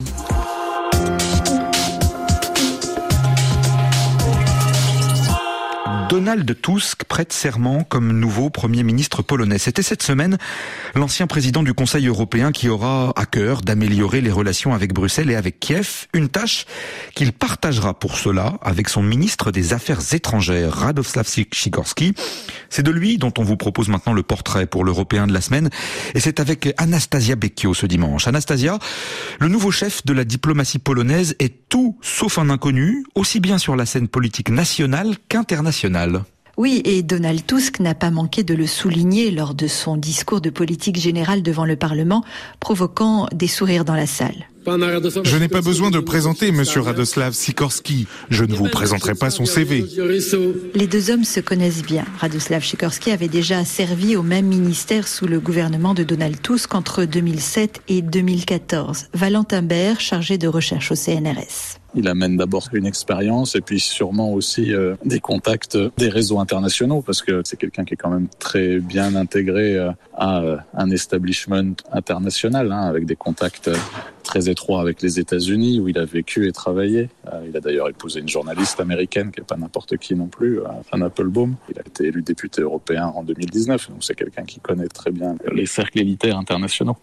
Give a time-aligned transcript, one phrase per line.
[0.00, 0.27] Oh,
[6.18, 9.58] Donald Tusk prête serment comme nouveau Premier ministre polonais.
[9.58, 10.36] C'était cette semaine
[10.96, 15.36] l'ancien président du Conseil européen qui aura à cœur d'améliorer les relations avec Bruxelles et
[15.36, 16.66] avec Kiev, une tâche
[17.14, 22.14] qu'il partagera pour cela avec son ministre des Affaires étrangères, Radoslav Sikorski.
[22.68, 25.70] C'est de lui dont on vous propose maintenant le portrait pour l'Européen de la semaine
[26.16, 28.26] et c'est avec Anastasia Becchio ce dimanche.
[28.26, 28.80] Anastasia,
[29.38, 33.76] le nouveau chef de la diplomatie polonaise est tout sauf un inconnu, aussi bien sur
[33.76, 36.17] la scène politique nationale qu'internationale.
[36.58, 40.50] Oui, et Donald Tusk n'a pas manqué de le souligner lors de son discours de
[40.50, 42.24] politique générale devant le Parlement,
[42.58, 44.48] provoquant des sourires dans la salle.
[44.66, 46.64] Je n'ai pas besoin de présenter M.
[46.76, 48.08] Radoslav Sikorski.
[48.28, 49.86] Je ne vous présenterai pas son CV.
[50.74, 52.04] Les deux hommes se connaissent bien.
[52.18, 57.04] Radoslav Sikorski avait déjà servi au même ministère sous le gouvernement de Donald Tusk entre
[57.04, 59.06] 2007 et 2014.
[59.14, 61.78] Valentin Baer, chargé de recherche au CNRS.
[61.98, 67.02] Il amène d'abord une expérience et puis sûrement aussi euh, des contacts des réseaux internationaux
[67.02, 70.90] parce que c'est quelqu'un qui est quand même très bien intégré euh, à euh, un
[70.90, 73.68] establishment international hein, avec des contacts
[74.22, 77.08] très étroits avec les États-Unis où il a vécu et travaillé.
[77.48, 80.60] il a d'ailleurs épousé une journaliste américaine qui est pas n'importe qui non plus,
[80.92, 81.56] Anne Applebaum.
[81.68, 85.36] Il a été élu député européen en 2019, donc c'est quelqu'un qui connaît très bien
[85.52, 86.96] les cercles élitaires internationaux.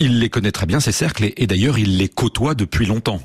[0.00, 3.20] Il les connaît très bien ces cercles et d'ailleurs il les côtoie depuis longtemps.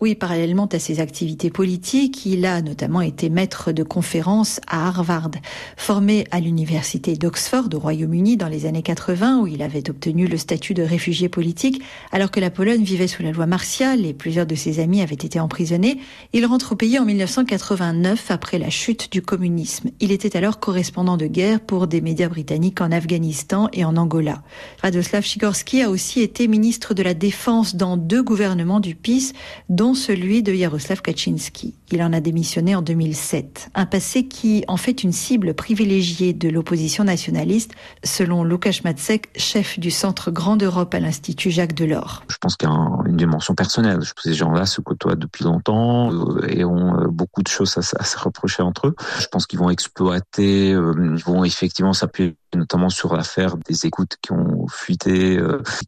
[0.00, 5.32] Oui, parallèlement à ses activités politiques, il a notamment été maître de conférences à Harvard.
[5.76, 10.36] Formé à l'université d'Oxford au Royaume-Uni dans les années 80, où il avait obtenu le
[10.36, 11.82] statut de réfugié politique,
[12.12, 15.16] alors que la Pologne vivait sous la loi martiale et plusieurs de ses amis avaient
[15.16, 15.98] été emprisonnés,
[16.32, 19.90] il rentre au pays en 1989 après la chute du communisme.
[19.98, 24.44] Il était alors correspondant de guerre pour des médias britanniques en Afghanistan et en Angola.
[24.80, 29.32] Radoslav Sikorski a aussi été ministre de la Défense dans deux gouvernements du PIS,
[29.68, 31.74] dont celui de Jaroslav Kaczynski.
[31.90, 33.70] Il en a démissionné en 2007.
[33.74, 37.72] Un passé qui en fait une cible privilégiée de l'opposition nationaliste,
[38.04, 42.22] selon Łukasz Macek, chef du Centre Grande Europe à l'Institut Jacques Delors.
[42.28, 44.00] Je pense qu'il y a une dimension personnelle.
[44.02, 47.48] Je pense que ces gens-là se côtoient depuis longtemps euh, et ont euh, beaucoup de
[47.48, 48.94] choses à, se reprocher entre eux.
[49.20, 54.16] Je pense qu'ils vont exploiter, euh, ils vont effectivement s'appuyer notamment sur l'affaire des écoutes
[54.22, 55.38] qui ont fuité,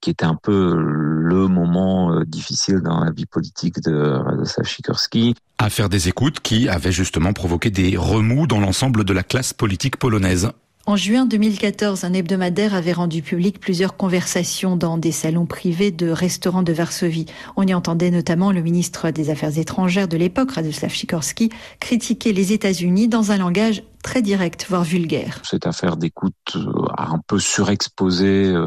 [0.00, 5.34] qui était un peu le moment difficile dans la vie politique de Radoslav Sikorski.
[5.58, 9.96] Affaire des écoutes qui avait justement provoqué des remous dans l'ensemble de la classe politique
[9.96, 10.50] polonaise.
[10.90, 16.10] En juin 2014, un hebdomadaire avait rendu public plusieurs conversations dans des salons privés de
[16.10, 17.26] restaurants de Varsovie.
[17.54, 22.52] On y entendait notamment le ministre des Affaires étrangères de l'époque, Radoslav Sikorski, critiquer les
[22.52, 25.40] États-Unis dans un langage très direct, voire vulgaire.
[25.44, 28.66] Cette affaire d'écoute euh, a un peu surexposé euh,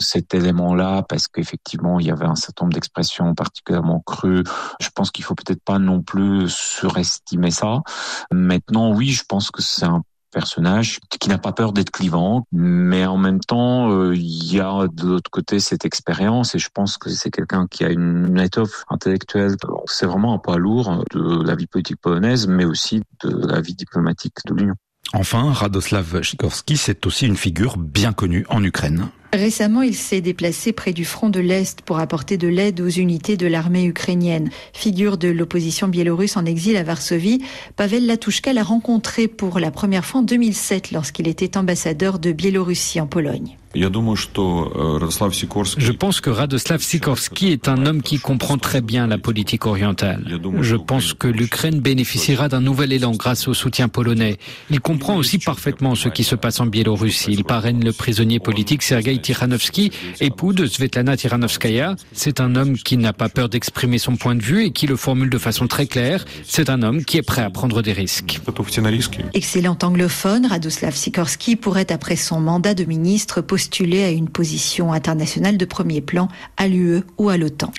[0.00, 4.42] cet élément-là parce qu'effectivement, il y avait un certain nombre d'expressions particulièrement crues.
[4.80, 7.82] Je pense qu'il faut peut-être pas non plus surestimer ça.
[8.32, 13.04] Maintenant, oui, je pense que c'est un personnage qui n'a pas peur d'être clivant, mais
[13.06, 16.98] en même temps, euh, il y a de l'autre côté cette expérience et je pense
[16.98, 19.56] que c'est quelqu'un qui a une étoffe intellectuelle.
[19.86, 23.74] C'est vraiment un poids lourd de la vie politique polonaise, mais aussi de la vie
[23.74, 24.74] diplomatique de l'Union.
[25.12, 29.08] Enfin, Radoslav Sikorski, c'est aussi une figure bien connue en Ukraine.
[29.32, 33.36] Récemment, il s'est déplacé près du front de l'Est pour apporter de l'aide aux unités
[33.36, 34.50] de l'armée ukrainienne.
[34.72, 37.40] Figure de l'opposition biélorusse en exil à Varsovie,
[37.76, 43.00] Pavel Latouchka l'a rencontré pour la première fois en 2007 lorsqu'il était ambassadeur de Biélorussie
[43.00, 43.59] en Pologne.
[43.72, 43.86] Je
[45.92, 50.24] pense que Radoslav Sikorski est un homme qui comprend très bien la politique orientale.
[50.60, 54.38] Je pense que l'Ukraine bénéficiera d'un nouvel élan grâce au soutien polonais.
[54.70, 57.30] Il comprend aussi parfaitement ce qui se passe en Biélorussie.
[57.32, 61.94] Il parraine le prisonnier politique Sergei Tikhanovsky, époux de Svetlana Tikhanovskaya.
[62.12, 64.96] C'est un homme qui n'a pas peur d'exprimer son point de vue et qui le
[64.96, 66.24] formule de façon très claire.
[66.44, 68.40] C'est un homme qui est prêt à prendre des risques.
[69.32, 75.58] Excellent anglophone, Radoslav Sikorski pourrait, après son mandat de ministre, postuler à une position internationale
[75.58, 77.70] de premier plan à l'UE ou à l'OTAN.